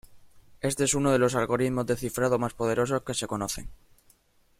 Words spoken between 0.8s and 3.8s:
es uno de los algoritmos de cifrado más poderosos que se conocen.